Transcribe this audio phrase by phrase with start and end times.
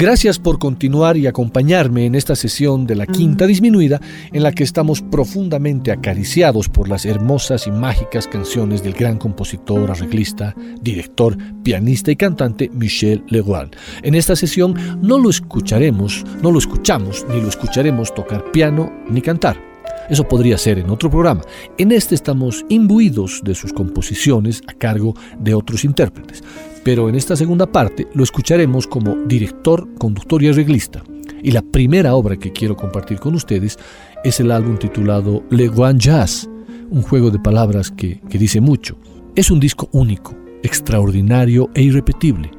[0.00, 4.00] Gracias por continuar y acompañarme en esta sesión de la quinta disminuida
[4.32, 9.90] en la que estamos profundamente acariciados por las hermosas y mágicas canciones del gran compositor,
[9.90, 13.76] arreglista, director, pianista y cantante Michel Legrand.
[14.02, 19.20] En esta sesión no lo escucharemos, no lo escuchamos ni lo escucharemos tocar piano ni
[19.20, 19.69] cantar.
[20.10, 21.42] Eso podría ser en otro programa.
[21.78, 26.42] En este estamos imbuidos de sus composiciones a cargo de otros intérpretes
[26.82, 31.02] pero en esta segunda parte lo escucharemos como director, conductor y arreglista.
[31.42, 33.78] Y la primera obra que quiero compartir con ustedes
[34.24, 36.48] es el álbum titulado Le Guan Jazz,
[36.90, 38.96] un juego de palabras que, que dice mucho.
[39.34, 42.50] Es un disco único, extraordinario e irrepetible.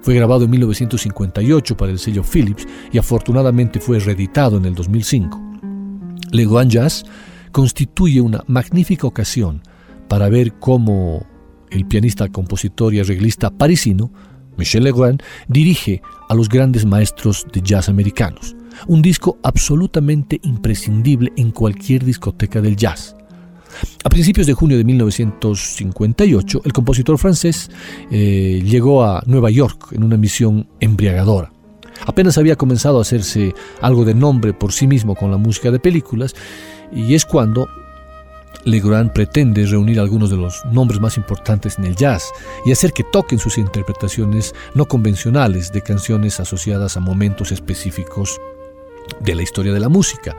[0.00, 5.51] Fue grabado en 1958 para el sello Philips y afortunadamente fue reeditado en el 2005.
[6.32, 7.04] Le Guan Jazz
[7.52, 9.62] constituye una magnífica ocasión
[10.08, 11.26] para ver cómo
[11.70, 14.10] el pianista, compositor y arreglista parisino,
[14.56, 18.56] Michel Legrand, dirige a los grandes maestros de jazz americanos.
[18.86, 23.14] Un disco absolutamente imprescindible en cualquier discoteca del jazz.
[24.04, 27.70] A principios de junio de 1958, el compositor francés
[28.10, 31.52] eh, llegó a Nueva York en una misión embriagadora.
[32.06, 35.78] Apenas había comenzado a hacerse algo de nombre por sí mismo con la música de
[35.78, 36.34] películas,
[36.92, 37.68] y es cuando
[38.64, 42.32] Legrand pretende reunir algunos de los nombres más importantes en el jazz
[42.64, 48.40] y hacer que toquen sus interpretaciones no convencionales de canciones asociadas a momentos específicos
[49.20, 50.36] de la historia de la música.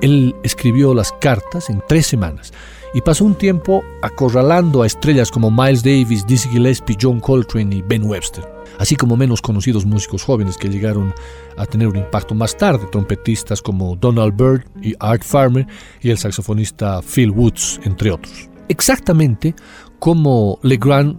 [0.00, 2.52] Él escribió las cartas en tres semanas
[2.92, 7.82] y pasó un tiempo acorralando a estrellas como Miles Davis, Dizzy Gillespie, John Coltrane y
[7.82, 11.14] Ben Webster así como menos conocidos músicos jóvenes que llegaron
[11.58, 15.66] a tener un impacto más tarde, trompetistas como Donald Byrd y Art Farmer
[16.00, 18.48] y el saxofonista Phil Woods, entre otros.
[18.68, 19.54] Exactamente
[19.98, 21.14] cómo Legrand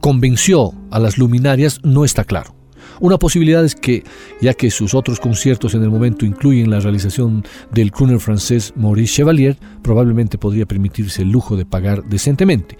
[0.00, 2.54] convenció a las luminarias no está claro.
[2.98, 4.04] Una posibilidad es que,
[4.40, 9.16] ya que sus otros conciertos en el momento incluyen la realización del crooner francés Maurice
[9.16, 12.78] Chevalier, probablemente podría permitirse el lujo de pagar decentemente.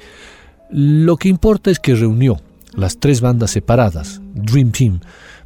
[0.71, 2.39] Lo que importa es que reunió
[2.75, 5.01] las tres bandas separadas, Dream Team,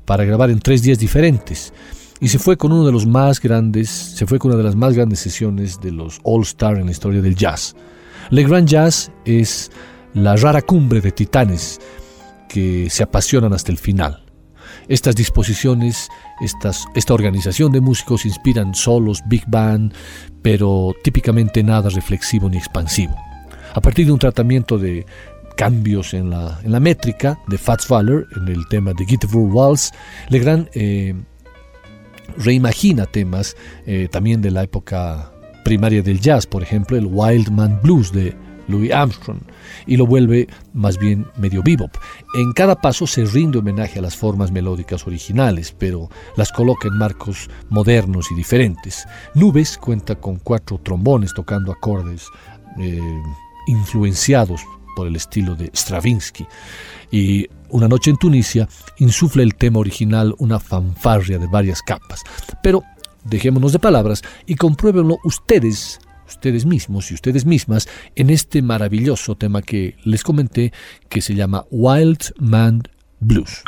[0.05, 1.73] para grabar en tres días diferentes.
[2.21, 4.77] Y se fue con uno de los más grandes, se fue con una de las
[4.77, 7.75] más grandes sesiones de los All Star en la historia del jazz.
[8.31, 9.71] Le Grand Jazz es
[10.15, 11.79] la rara cumbre de titanes
[12.49, 14.25] que se apasionan hasta el final.
[14.89, 16.09] Estas disposiciones,
[16.41, 19.93] estas, esta organización de músicos inspiran solos, big band,
[20.43, 23.15] pero típicamente nada reflexivo ni expansivo.
[23.75, 25.05] A partir de un tratamiento de
[25.57, 29.91] cambios en la, en la métrica de Fats Waller, en el tema de Gitterful Waltz,
[30.29, 31.15] Legrand eh,
[32.37, 33.57] reimagina temas
[33.87, 35.33] eh, también de la época
[35.65, 38.37] primaria del jazz, por ejemplo el Wild Man Blues de
[38.69, 39.41] Louis Armstrong,
[39.87, 41.91] y lo vuelve más bien medio bebop.
[42.35, 46.99] En cada paso se rinde homenaje a las formas melódicas originales, pero las coloca en
[46.99, 49.07] marcos modernos y diferentes.
[49.35, 52.27] Nubes cuenta con cuatro trombones tocando acordes
[52.79, 53.01] eh,
[53.69, 54.61] influenciados
[54.97, 56.47] por el estilo de Stravinsky.
[57.13, 58.69] Y Una noche en Tunisia
[58.99, 62.23] insufla el tema original una fanfarria de varias capas.
[62.63, 62.83] Pero
[63.25, 69.63] dejémonos de palabras y compruébenlo ustedes, ustedes mismos y ustedes mismas, en este maravilloso tema
[69.63, 70.73] que les comenté
[71.09, 72.83] que se llama Wild Man
[73.21, 73.63] Blues.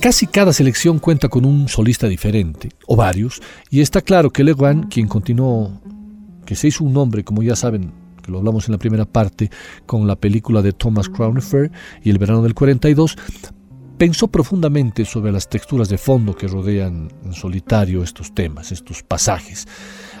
[0.00, 4.90] Casi cada selección cuenta con un solista diferente, o varios, y está claro que Legrand,
[4.90, 5.78] quien continuó,
[6.46, 7.92] que se hizo un nombre, como ya saben,
[8.22, 9.50] que lo hablamos en la primera parte,
[9.84, 11.70] con la película de Thomas Crown Affair
[12.02, 13.18] y El verano del 42,
[13.98, 19.68] pensó profundamente sobre las texturas de fondo que rodean en solitario estos temas, estos pasajes,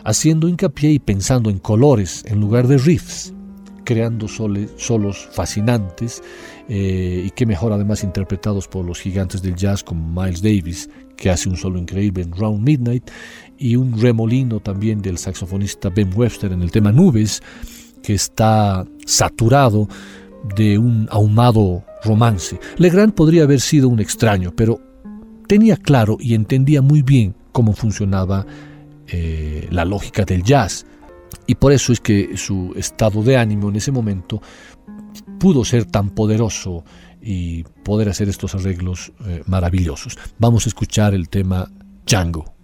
[0.04, 3.32] haciendo hincapié y pensando en colores en lugar de riffs,
[3.84, 6.22] creando solos fascinantes
[6.72, 11.28] eh, y que mejor además interpretados por los gigantes del jazz como Miles Davis, que
[11.28, 13.10] hace un solo increíble en Round Midnight,
[13.58, 17.42] y un remolino también del saxofonista Ben Webster en el tema Nubes,
[18.04, 19.88] que está saturado
[20.54, 22.60] de un ahumado romance.
[22.78, 24.80] Legrand podría haber sido un extraño, pero
[25.48, 28.46] tenía claro y entendía muy bien cómo funcionaba
[29.08, 30.86] eh, la lógica del jazz.
[31.48, 34.40] Y por eso es que su estado de ánimo en ese momento
[35.38, 36.84] pudo ser tan poderoso
[37.20, 40.18] y poder hacer estos arreglos eh, maravillosos.
[40.38, 41.70] Vamos a escuchar el tema
[42.06, 42.59] Django.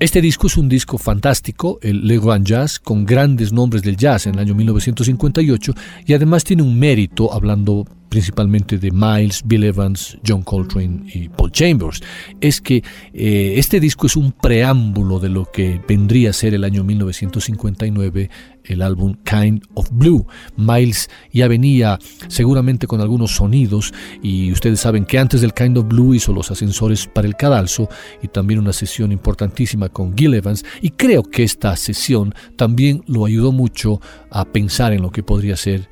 [0.00, 4.28] Este disco es un disco fantástico, el Le Grand Jazz, con grandes nombres del jazz
[4.28, 5.74] en el año 1958
[6.06, 11.52] y además tiene un mérito hablando principalmente de Miles, Bill Evans, John Coltrane y Paul
[11.52, 12.00] Chambers,
[12.40, 16.64] es que eh, este disco es un preámbulo de lo que vendría a ser el
[16.64, 18.30] año 1959
[18.68, 20.26] el álbum Kind of Blue.
[20.56, 21.98] Miles ya venía
[22.28, 26.50] seguramente con algunos sonidos y ustedes saben que antes del Kind of Blue hizo los
[26.50, 27.88] ascensores para el cadalso
[28.22, 33.24] y también una sesión importantísima con Gil Evans y creo que esta sesión también lo
[33.24, 34.00] ayudó mucho
[34.30, 35.88] a pensar en lo que podría ser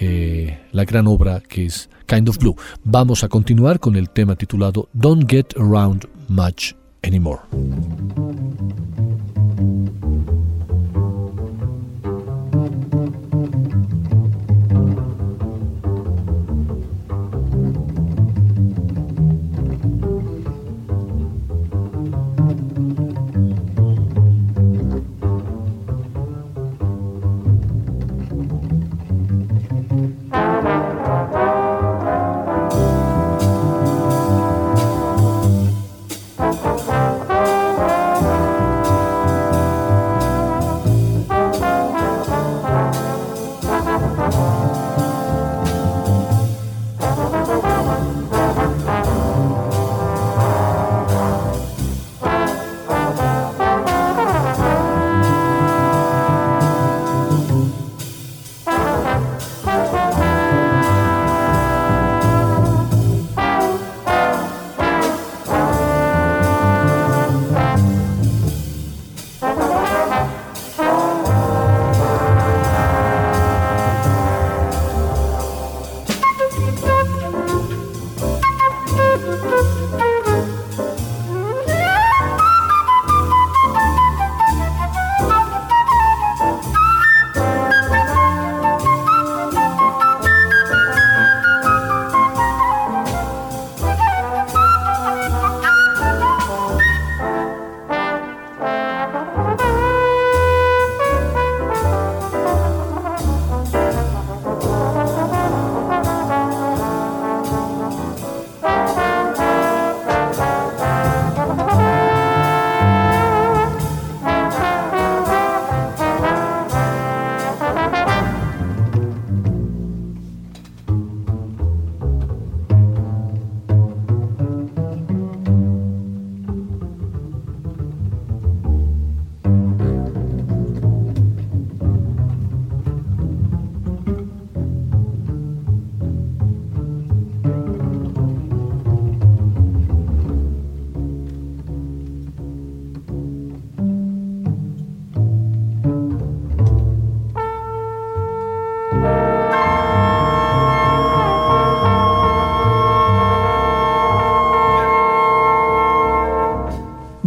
[0.00, 2.56] eh, la gran obra que es Kind of Blue.
[2.84, 7.40] Vamos a continuar con el tema titulado Don't Get Around Much Anymore.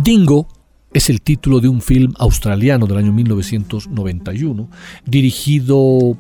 [0.04, 0.50] Dingo
[0.92, 4.70] es el título de un film australiano del año 1991,
[5.06, 6.18] dirigido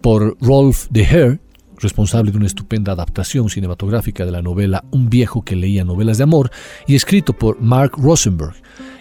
[0.00, 1.40] por Rolf de Heer,
[1.76, 6.24] responsable de una estupenda adaptación cinematográfica de la novela Un viejo que leía novelas de
[6.24, 6.50] amor,
[6.86, 8.54] y escrito por Mark Rosenberg.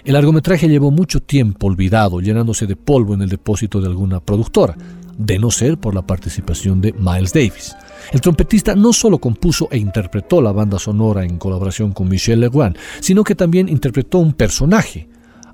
[0.03, 4.75] El largometraje llevó mucho tiempo olvidado, llenándose de polvo en el depósito de alguna productora,
[5.17, 7.77] de no ser por la participación de Miles Davis.
[8.11, 12.75] El trompetista no solo compuso e interpretó la banda sonora en colaboración con Michel Legrand,
[13.01, 15.07] sino que también interpretó un personaje,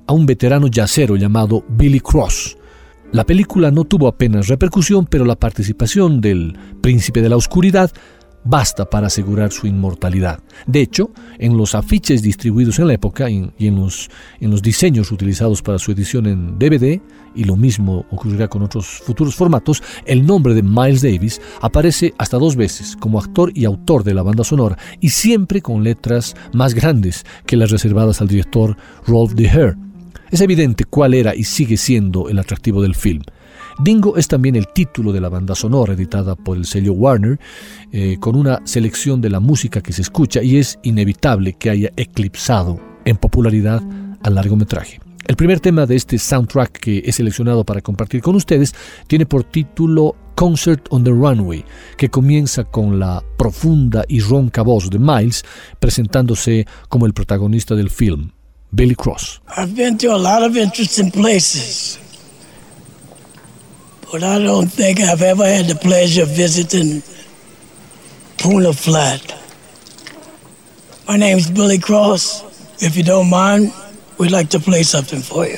[0.08, 2.58] a un veterano yacero llamado Billy Cross.
[3.12, 7.92] La película no tuvo apenas repercusión, pero la participación del Príncipe de la Oscuridad
[8.46, 10.40] basta para asegurar su inmortalidad.
[10.68, 14.10] De hecho, en los afiches distribuidos en la época y en los,
[14.62, 17.02] diseños utilizados para su edición en DVD,
[17.36, 22.38] y lo mismo ocurrirá con otros futuros formatos, el nombre de Miles Davis aparece hasta
[22.38, 26.74] dos veces como actor y autor de la banda sonora y siempre con letras más
[26.74, 29.76] grandes que las reservadas al director Rolf de Heer.
[30.32, 33.22] Es evidente cuál era y sigue siendo el atractivo del film.
[33.80, 37.40] Dingo es también el título de la banda sonora editada por el sello Warner,
[37.92, 41.92] eh, con una selección de la música que se escucha y es inevitable que haya
[41.98, 43.84] eclipsado en popularidad
[44.24, 45.00] al largometraje.
[45.28, 48.74] El primer tema de este soundtrack que he seleccionado para compartir con ustedes
[49.08, 51.66] tiene por título Concert on the Runway,
[51.98, 55.44] que comienza con la profunda y ronca voz de Miles
[55.80, 58.32] presentándose como el protagonista del film,
[58.72, 59.42] Billy Cross.
[64.12, 67.02] But I don't think I've ever had the pleasure of visiting
[68.38, 69.34] Puna Flat.
[71.08, 72.84] My name's Billy Cross.
[72.84, 73.74] If you don't mind,
[74.18, 75.58] we'd like to play something for you.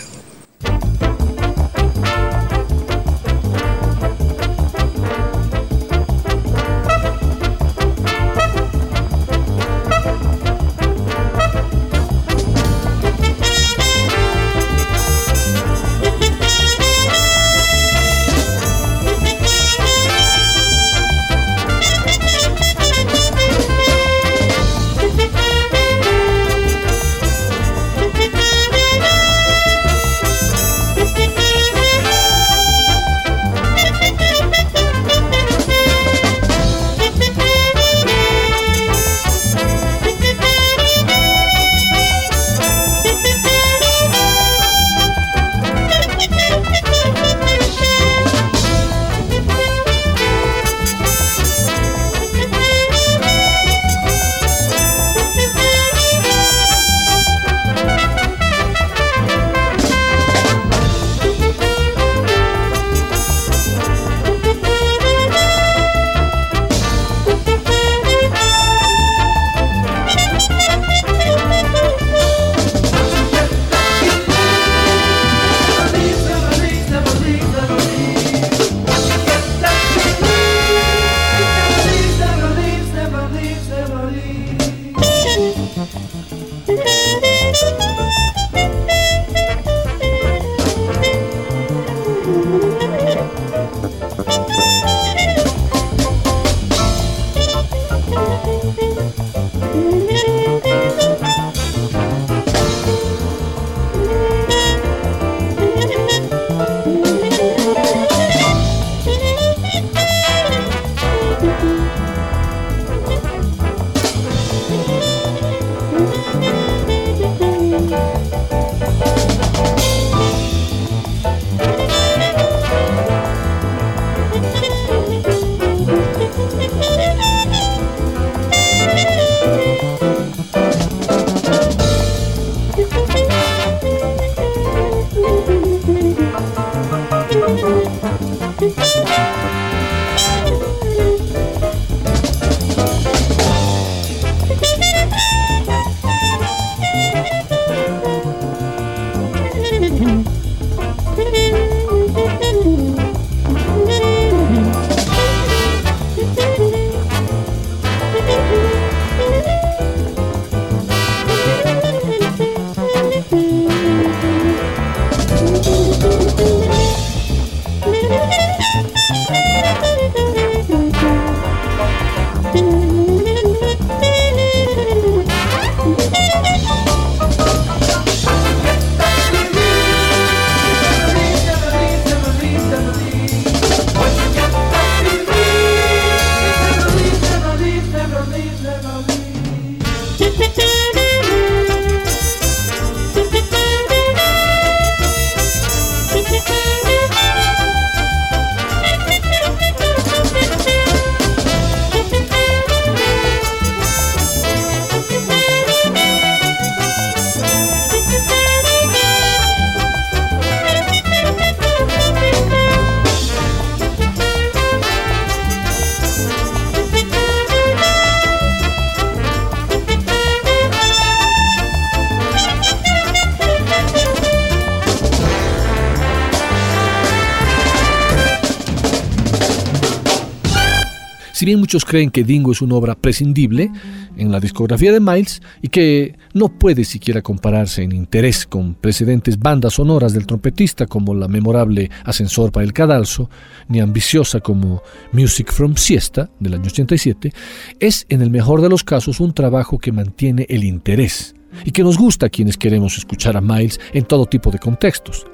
[231.47, 233.71] Bien muchos creen que Dingo es una obra prescindible
[234.17, 239.39] en la discografía de Miles y que no puede siquiera compararse en interés con precedentes
[239.39, 243.29] bandas sonoras del trompetista como la memorable Ascensor para el Cadalso,
[243.69, 244.81] ni ambiciosa como
[245.13, 247.31] Music from Siesta del año 87,
[247.79, 251.83] es en el mejor de los casos un trabajo que mantiene el interés y que
[251.83, 255.25] nos gusta a quienes queremos escuchar a Miles en todo tipo de contextos.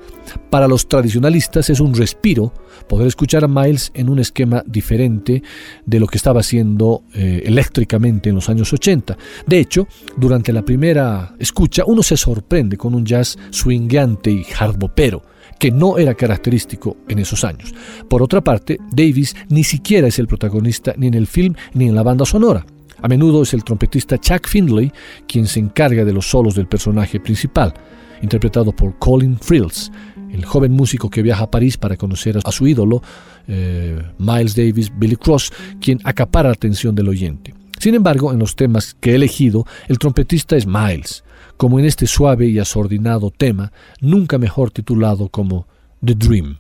[0.50, 2.54] Para los tradicionalistas es un respiro
[2.88, 5.44] poder escuchar a Miles en un esquema diferente
[5.86, 9.18] de lo que estaba haciendo eh, eléctricamente en los años 80.
[9.46, 15.24] De hecho, durante la primera escucha uno se sorprende con un jazz swingante y hardbopero
[15.60, 17.74] que no era característico en esos años.
[18.10, 21.96] Por otra parte, Davis ni siquiera es el protagonista ni en el film ni en
[21.96, 22.66] la banda sonora.
[23.04, 24.90] A menudo es el trompetista Chuck Findlay
[25.28, 27.74] quien se encarga de los solos del personaje principal,
[28.22, 29.92] interpretado por Colin Frills,
[30.32, 33.04] el joven músico que viaja a París para conocer a su ídolo,
[33.50, 37.54] eh, Miles Davis, Billy Cross, quien acapara la atención del oyente.
[37.78, 41.26] Sin embargo, en los temas que he elegido, el trompetista es Miles,
[41.58, 45.68] como en este suave y asordinado tema, nunca mejor titulado como
[46.02, 46.58] The Dream.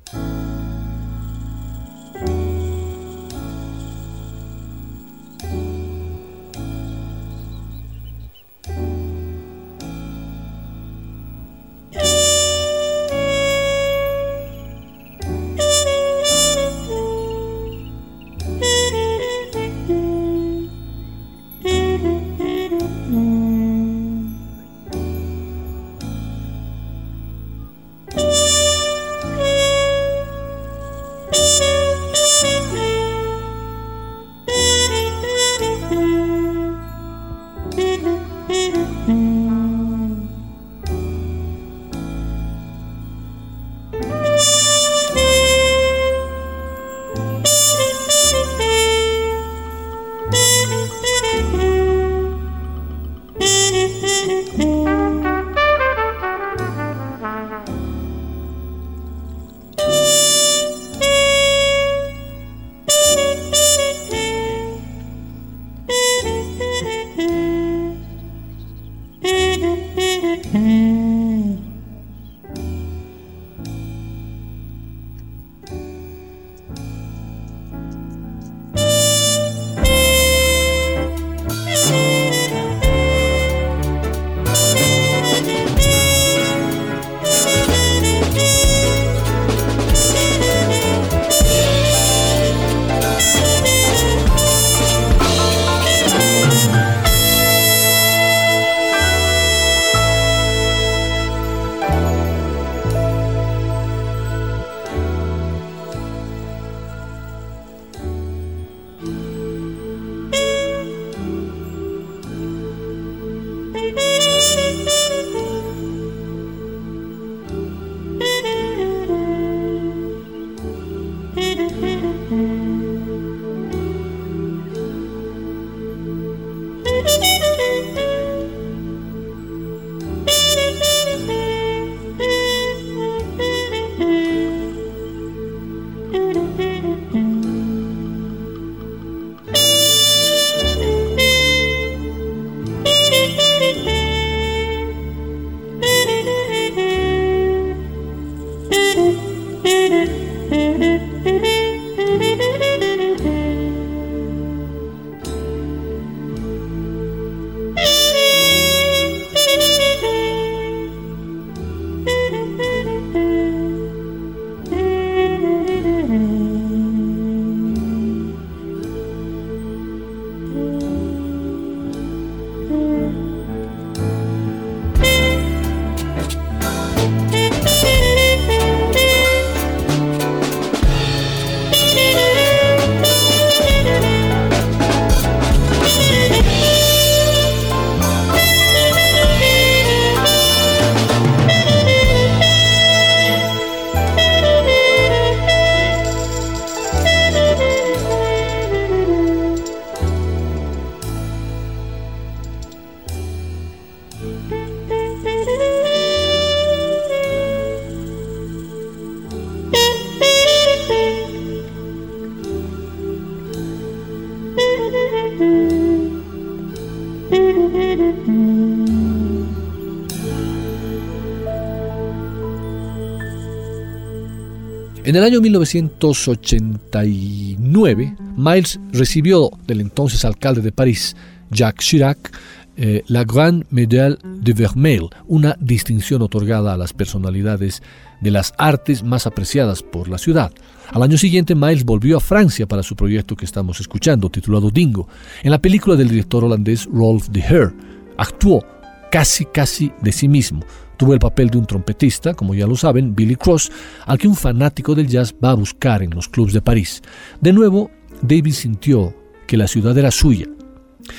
[225.06, 231.18] En el año 1989, Miles recibió del entonces alcalde de París,
[231.52, 232.32] Jacques Chirac,
[232.78, 237.84] eh, la Grande Médaille de Vermeil, una distinción otorgada a las personalidades
[238.22, 240.54] de las artes más apreciadas por la ciudad.
[240.92, 245.10] Al año siguiente, Miles volvió a Francia para su proyecto que estamos escuchando, titulado Dingo.
[245.44, 247.74] En la película del director holandés Rolf de Heer,
[248.16, 248.66] actuó
[249.12, 250.62] casi casi de sí mismo,
[251.04, 253.70] Tuvo el papel de un trompetista, como ya lo saben, Billy Cross,
[254.06, 257.02] al que un fanático del jazz va a buscar en los clubs de París.
[257.42, 259.14] De nuevo, David sintió
[259.46, 260.46] que la ciudad era suya.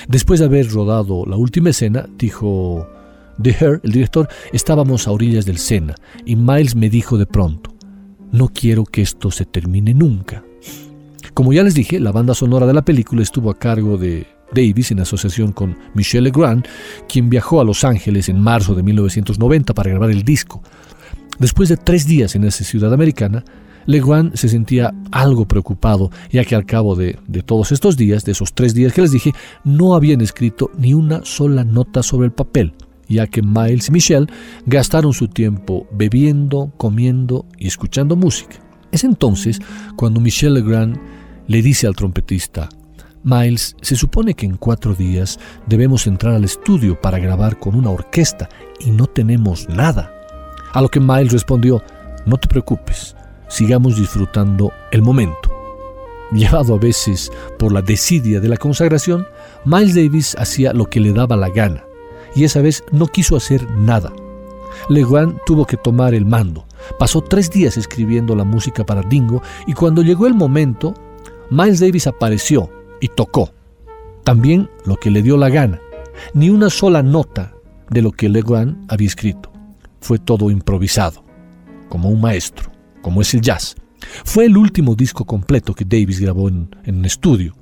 [0.08, 2.88] Después de haber rodado la última escena, dijo
[3.42, 5.94] The Her, el director, estábamos a orillas del Sena
[6.24, 7.74] y Miles me dijo de pronto,
[8.32, 10.42] no quiero que esto se termine nunca.
[11.34, 14.90] Como ya les dije, la banda sonora de la película estuvo a cargo de Davis
[14.90, 16.66] en asociación con Michel Legrand,
[17.08, 20.62] quien viajó a Los Ángeles en marzo de 1990 para grabar el disco.
[21.38, 23.44] Después de tres días en esa ciudad americana,
[23.86, 28.32] Legrand se sentía algo preocupado, ya que al cabo de, de, todos estos días, de
[28.32, 29.32] esos tres días que les dije,
[29.64, 32.72] no habían escrito ni una sola nota sobre el papel.
[33.06, 34.26] ya que Miles y Michelle
[34.64, 38.56] gastaron su tiempo bebiendo, comiendo y escuchando música.
[38.92, 39.60] Es entonces
[39.96, 40.96] cuando Michelle Legrand
[41.46, 42.68] le dice al trompetista,
[43.24, 47.88] Miles, se supone que en cuatro días debemos entrar al estudio para grabar con una
[47.88, 50.12] orquesta y no tenemos nada.
[50.74, 51.82] A lo que Miles respondió,
[52.26, 53.16] no te preocupes,
[53.48, 55.50] sigamos disfrutando el momento.
[56.32, 59.26] Llevado a veces por la desidia de la consagración,
[59.64, 61.82] Miles Davis hacía lo que le daba la gana,
[62.34, 64.12] y esa vez no quiso hacer nada.
[64.90, 66.66] Legrand tuvo que tomar el mando.
[66.98, 70.92] Pasó tres días escribiendo la música para Dingo y cuando llegó el momento,
[71.48, 72.68] Miles Davis apareció
[73.04, 73.52] y tocó.
[74.24, 75.78] También lo que le dio la gana.
[76.32, 77.52] Ni una sola nota
[77.90, 79.52] de lo que Legrand había escrito.
[80.00, 81.22] Fue todo improvisado,
[81.90, 83.74] como un maestro, como es el jazz.
[84.24, 87.54] Fue el último disco completo que Davis grabó en, en un estudio.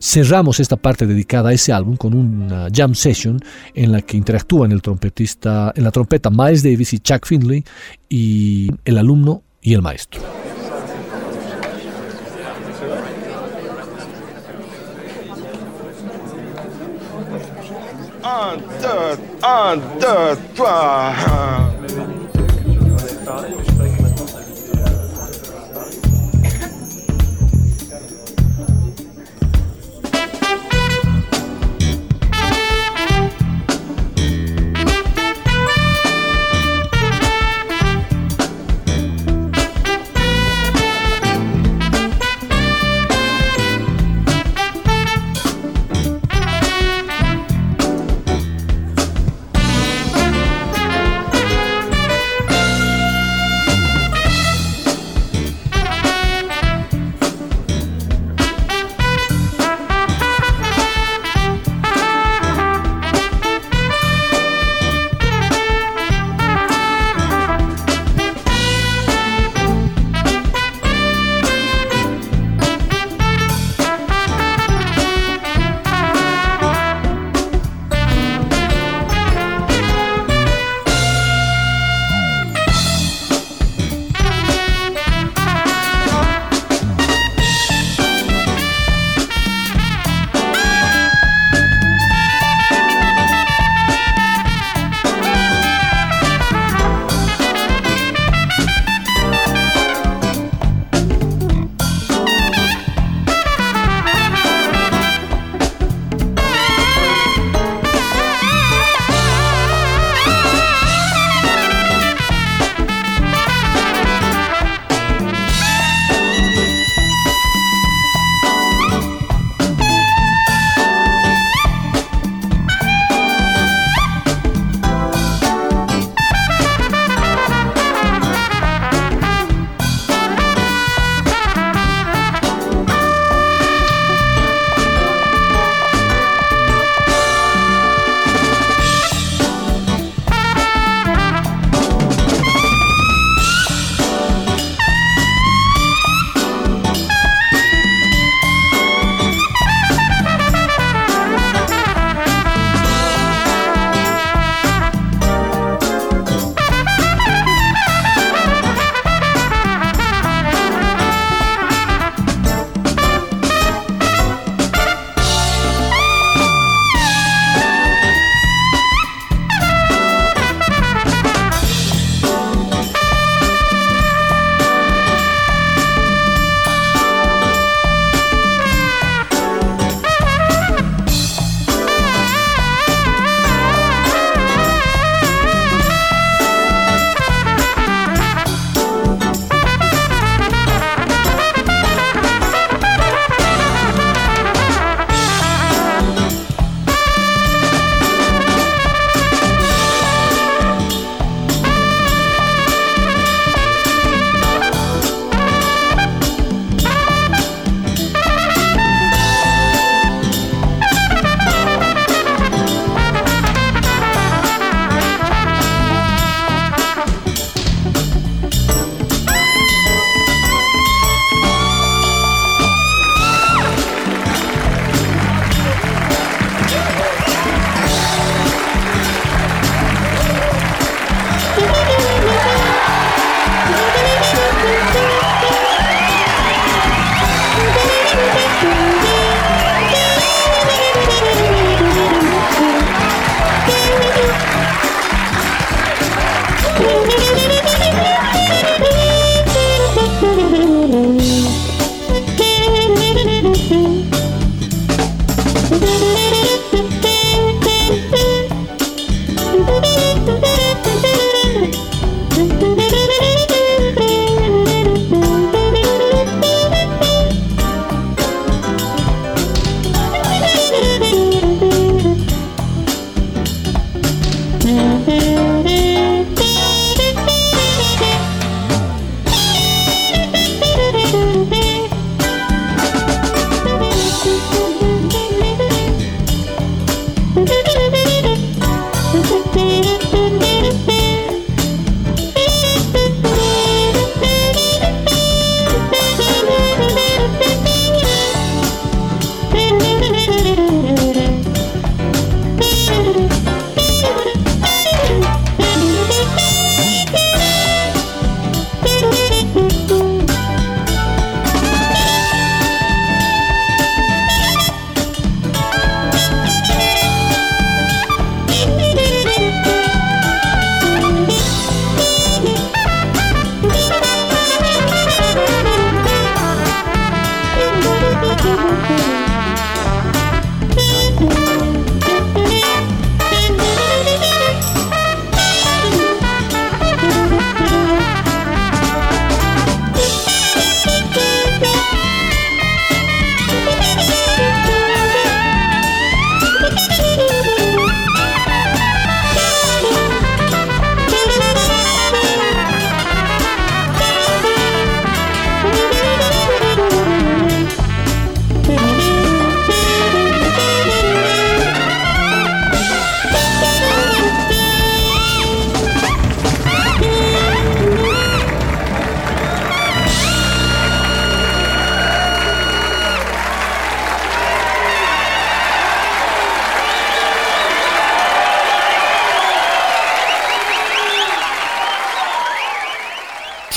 [0.00, 3.40] Cerramos esta parte dedicada a ese álbum con una jam session
[3.74, 7.64] en la que interactúan el trompetista, en la trompeta Miles Davis y Chuck Findlay
[8.08, 10.22] y el alumno y el maestro.
[19.42, 21.81] 1, 2, 3.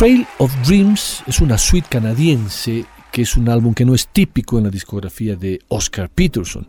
[0.06, 4.60] Trail of Dreams es una suite canadiense que es un álbum que no es típico
[4.60, 6.68] en la discografía de Oscar Peterson.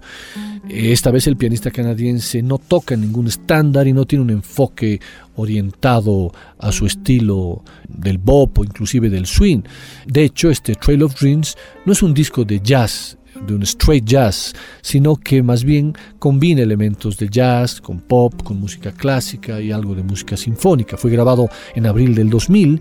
[0.70, 5.02] Esta vez el pianista canadiense no toca ningún estándar y no tiene un enfoque
[5.34, 9.60] orientado a su estilo del bop o inclusive del swing.
[10.06, 14.06] De hecho, este Trail of Dreams no es un disco de jazz, de un straight
[14.06, 19.72] jazz, sino que más bien combina elementos de jazz con pop, con música clásica y
[19.72, 20.96] algo de música sinfónica.
[20.96, 22.80] Fue grabado en abril del 2000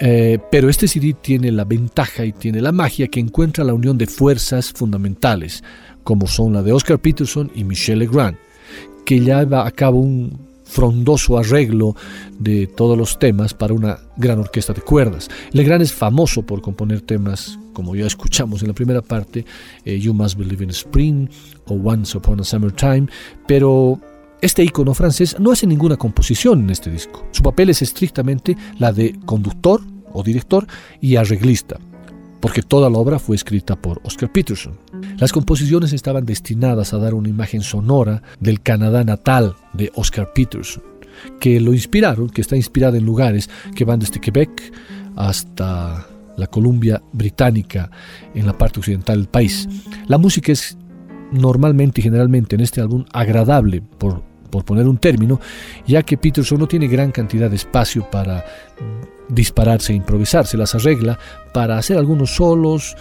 [0.00, 3.98] eh, pero este CD tiene la ventaja y tiene la magia que encuentra la unión
[3.98, 5.62] de fuerzas fundamentales,
[6.04, 8.38] como son la de Oscar Peterson y Michel Legrand,
[9.04, 11.96] que lleva a cabo un frondoso arreglo
[12.38, 15.28] de todos los temas para una gran orquesta de cuerdas.
[15.52, 19.44] Legrand es famoso por componer temas, como ya escuchamos en la primera parte,
[19.84, 21.28] eh, You Must Believe in Spring
[21.66, 23.06] o Once Upon a Summer Time,
[23.46, 24.00] pero
[24.40, 27.26] este icono francés no hace ninguna composición en este disco.
[27.30, 29.82] Su papel es estrictamente la de conductor
[30.12, 30.66] o director
[31.00, 31.78] y arreglista,
[32.40, 34.78] porque toda la obra fue escrita por Oscar Peterson.
[35.18, 40.82] Las composiciones estaban destinadas a dar una imagen sonora del Canadá natal de Oscar Peterson,
[41.38, 44.72] que lo inspiraron, que está inspirada en lugares que van desde Quebec
[45.16, 47.90] hasta la Columbia Británica
[48.34, 49.68] en la parte occidental del país.
[50.06, 50.78] La música es
[51.30, 55.40] normalmente y generalmente en este álbum agradable por por poner un término,
[55.86, 58.44] ya que Peterson no tiene gran cantidad de espacio para
[59.28, 61.18] dispararse e improvisar, se las arregla
[61.52, 62.96] para hacer algunos solos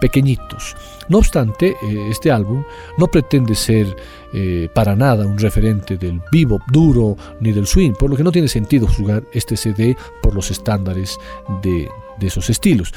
[0.00, 0.76] pequeñitos.
[1.08, 2.64] No obstante, eh, este álbum
[2.98, 3.86] no pretende ser
[4.32, 8.32] eh, para nada un referente del bebop duro ni del swing, por lo que no
[8.32, 11.18] tiene sentido jugar este CD por los estándares
[11.62, 11.88] de,
[12.20, 12.92] esos estilos.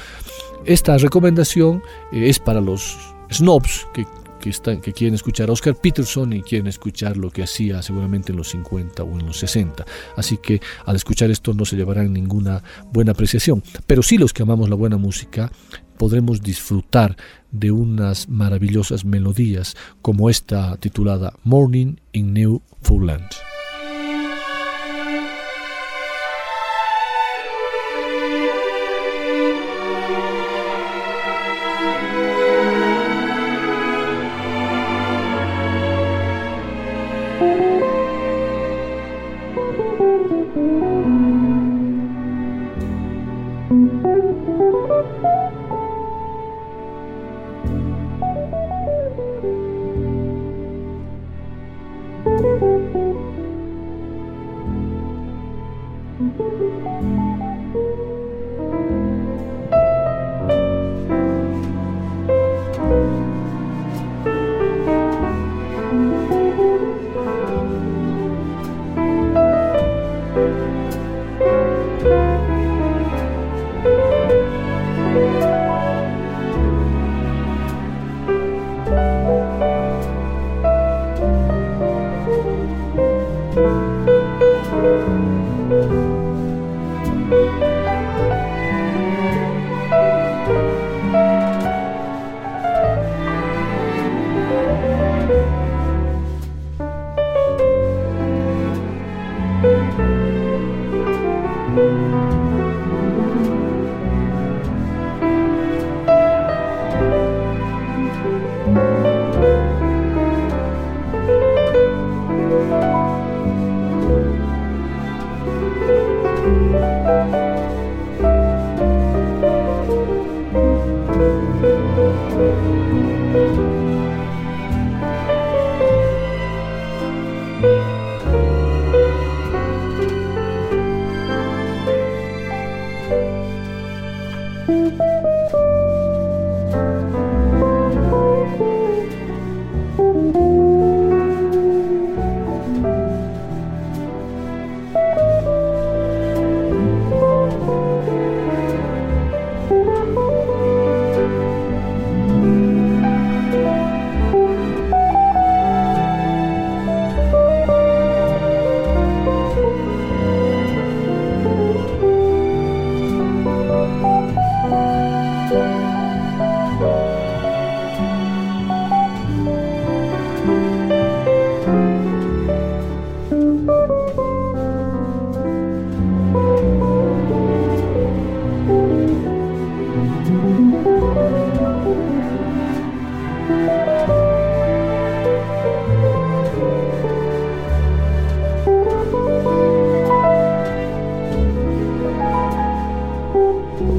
[0.65, 1.81] Esta recomendación
[2.11, 2.97] eh, es para los
[3.31, 4.05] snobs que
[4.43, 8.49] que, quieren escuchar a Oscar Peterson y quieren escuchar lo que hacía seguramente en los
[8.49, 9.85] 50 o en los 60.
[10.17, 13.63] Así que al escuchar esto no se llevarán ninguna buena apreciación.
[13.87, 15.51] Pero sí los que amamos la buena música
[15.97, 17.15] podremos disfrutar
[17.51, 23.52] de unas maravillosas melodías como esta titulada Morning in New Newfoundland.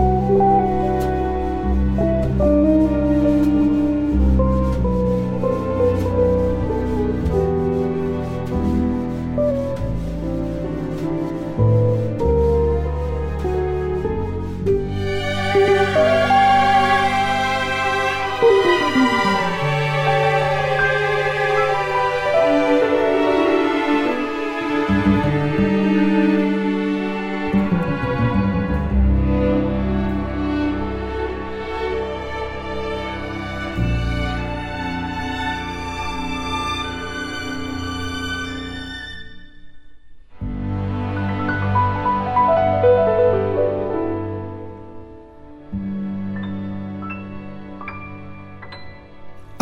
[0.05, 0.44] 了。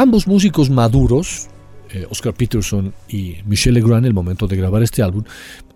[0.03, 1.47] Ambos músicos maduros,
[1.93, 5.23] eh, Oscar Peterson y Michel Legrand, el momento de grabar este álbum,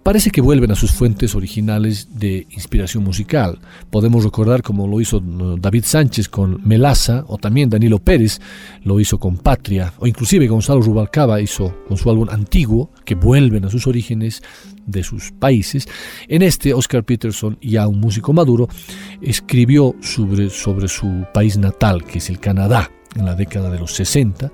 [0.03, 3.61] parece que vuelven a sus fuentes originales de inspiración musical.
[3.89, 8.41] Podemos recordar como lo hizo uh, David Sánchez con Melaza, o también Danilo Pérez
[8.83, 13.65] lo hizo con Patria, o inclusive Gonzalo Rubalcaba hizo con su álbum Antiguo, que vuelven
[13.67, 14.43] a sus orígenes
[14.87, 15.87] de sus países.
[16.27, 18.67] En este, Oscar Peterson, ya un músico maduro,
[19.23, 23.93] escribió sobre, sobre su país natal, que es el Canadá, en la década de los
[23.93, 24.51] 60,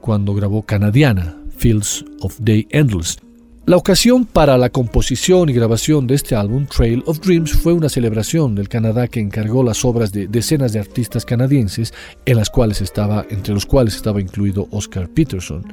[0.00, 3.18] cuando grabó Canadiana, Fields of Day Endless,
[3.64, 7.88] la ocasión para la composición y grabación de este álbum, Trail of Dreams, fue una
[7.88, 11.94] celebración del Canadá que encargó las obras de decenas de artistas canadienses,
[12.26, 15.64] en las cuales estaba, entre los cuales estaba incluido Oscar Peterson.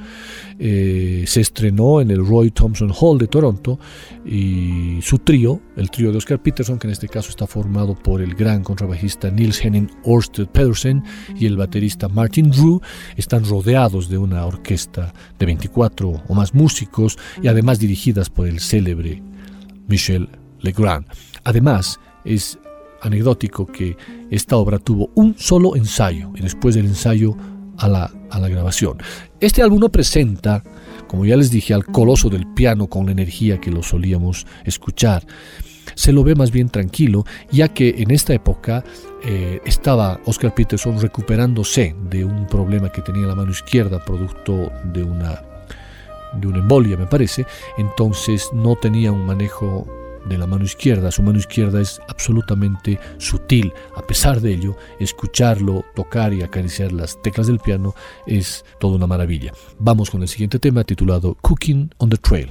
[0.59, 3.79] Eh, se estrenó en el Roy Thompson Hall de Toronto
[4.23, 8.21] y su trío, el trío de Oscar Peterson, que en este caso está formado por
[8.21, 11.03] el gran contrabajista Niels Henning Orsted Pedersen
[11.35, 12.81] y el baterista Martin Drew,
[13.15, 18.59] están rodeados de una orquesta de 24 o más músicos y además dirigidas por el
[18.59, 19.21] célebre
[19.87, 21.05] Michel Legrand.
[21.43, 22.59] Además, es
[23.01, 23.97] anecdótico que
[24.29, 27.35] esta obra tuvo un solo ensayo y después del ensayo
[27.77, 28.97] a la, a la grabación.
[29.39, 30.63] Este álbum no presenta,
[31.07, 35.25] como ya les dije, al coloso del piano con la energía que lo solíamos escuchar.
[35.95, 38.83] Se lo ve más bien tranquilo, ya que en esta época
[39.23, 45.03] eh, estaba Oscar Peterson recuperándose de un problema que tenía la mano izquierda, producto de
[45.03, 45.41] una,
[46.33, 47.45] de una embolia, me parece.
[47.77, 49.87] Entonces no tenía un manejo
[50.25, 51.11] de la mano izquierda.
[51.11, 53.73] Su mano izquierda es absolutamente sutil.
[53.95, 59.07] A pesar de ello, escucharlo, tocar y acariciar las teclas del piano es toda una
[59.07, 59.53] maravilla.
[59.79, 62.47] Vamos con el siguiente tema titulado Cooking on the Trail.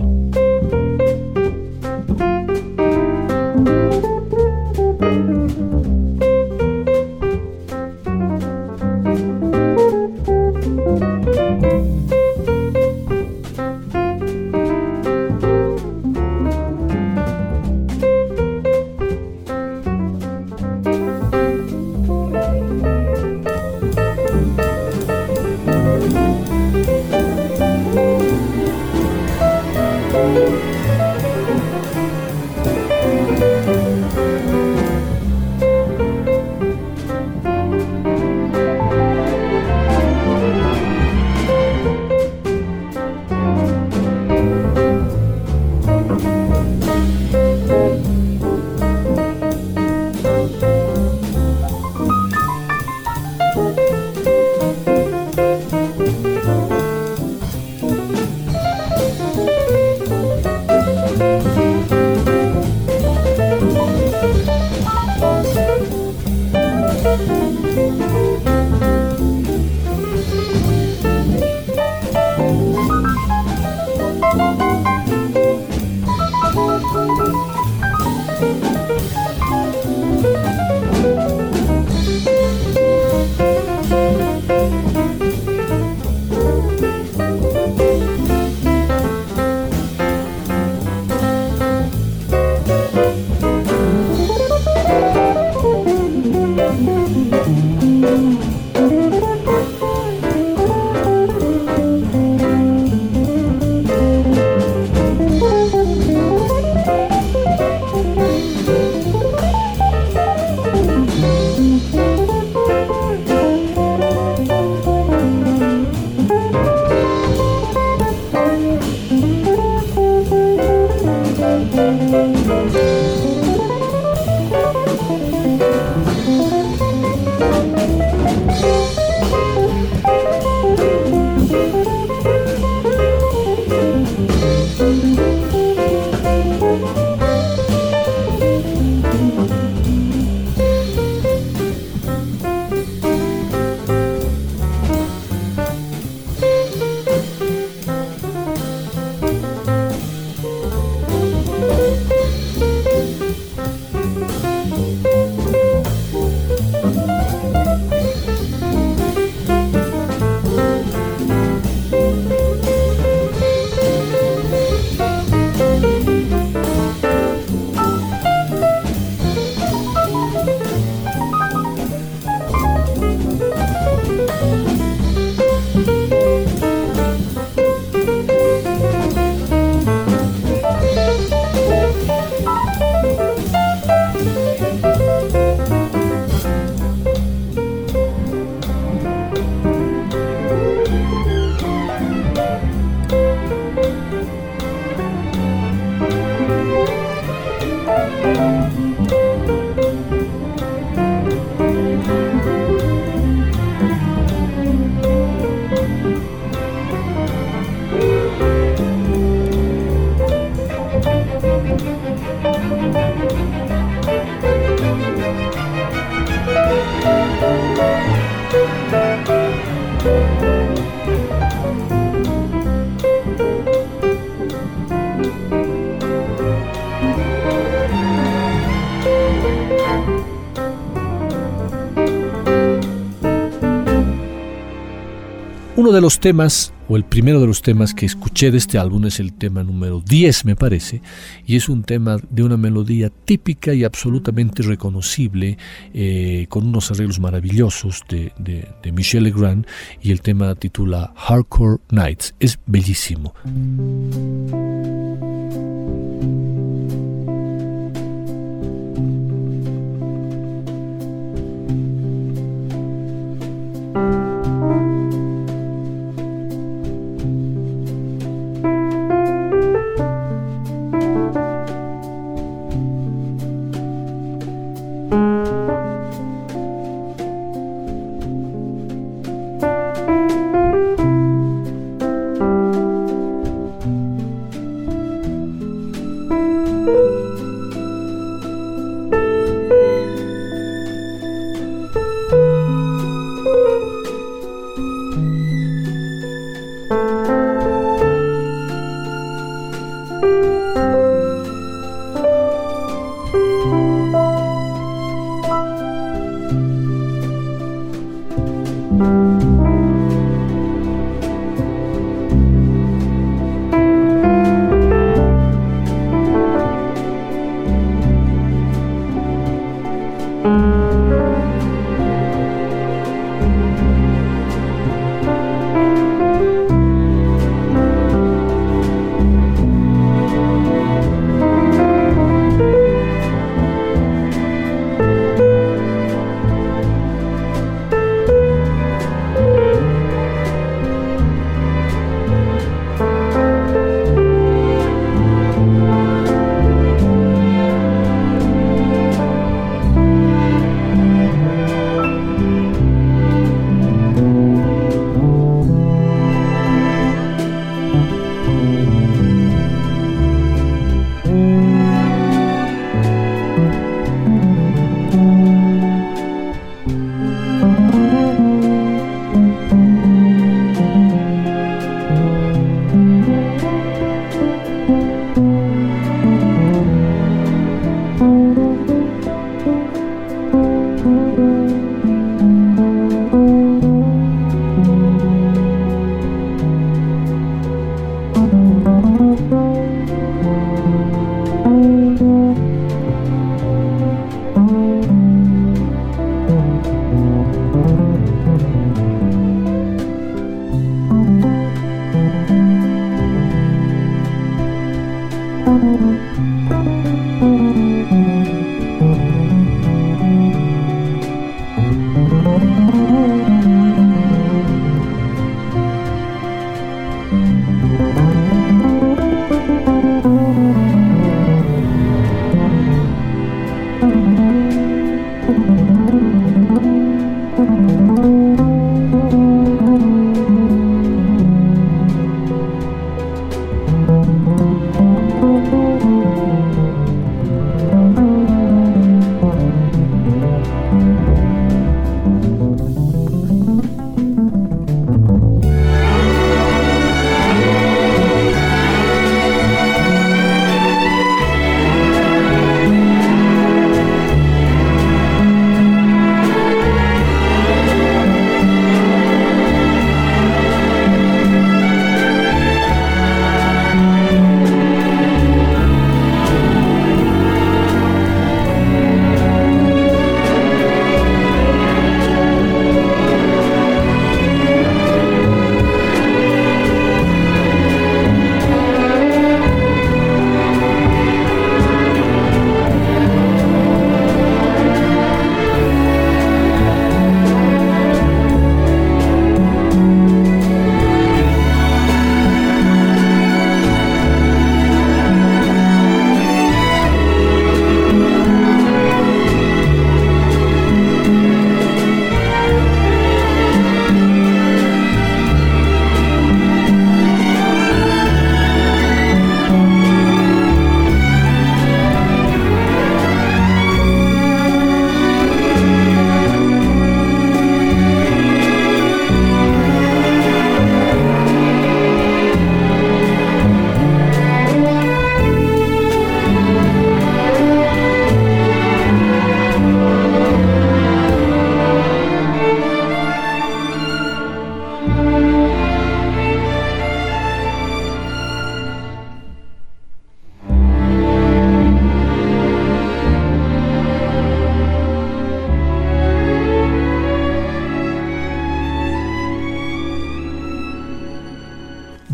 [235.89, 239.07] Uno de los temas, o el primero de los temas que escuché de este álbum
[239.07, 241.01] es el tema número 10, me parece,
[241.47, 245.57] y es un tema de una melodía típica y absolutamente reconocible,
[245.95, 249.67] eh, con unos arreglos maravillosos de, de, de Michel Legrand,
[250.03, 252.35] y el tema titula Hardcore Nights.
[252.39, 253.33] Es bellísimo.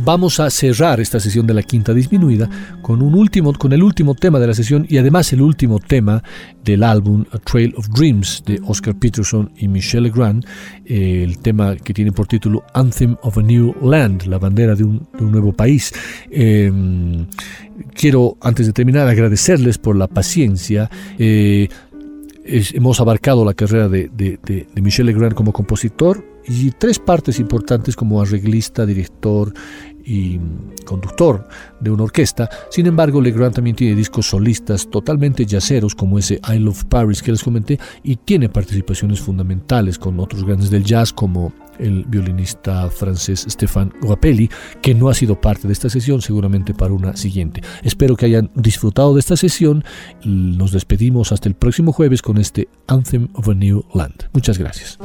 [0.05, 2.49] Vamos a cerrar esta sesión de la quinta disminuida
[2.83, 6.23] con, un último, con el último tema de la sesión y además el último tema
[6.63, 10.45] del álbum A Trail of Dreams de Oscar Peterson y Michelle Legrand,
[10.85, 14.85] eh, el tema que tiene por título Anthem of a New Land, la bandera de
[14.85, 15.93] un, nuevo país.
[16.31, 17.27] Em,
[17.95, 20.91] quiero, antes de terminar, agradecerles por la paciencia.
[21.19, 21.69] Eh,
[22.45, 27.97] hemos abarcado la carrera de, de, de Michel Legrand como compositor y tres partes importantes
[27.97, 29.53] como arreglista, director
[30.05, 30.41] y
[30.85, 31.49] conductor
[31.81, 32.49] de una orquesta.
[32.71, 37.33] Sin embargo, Legrand también tiene discos solistas totalmente yaceros como ese I Love Paris que
[37.33, 43.47] les comenté y tiene participaciones fundamentales con otros grandes del jazz como el violinista francés
[43.49, 44.49] Stéphane Guapelli,
[44.81, 47.63] que no ha sido parte de esta sesión, seguramente para una siguiente.
[47.83, 49.85] Espero que hayan disfrutado de esta sesión.
[50.25, 54.29] Nos despedimos hasta el próximo jueves con este Anthem of a New Land.
[54.33, 54.99] Muchas gracias.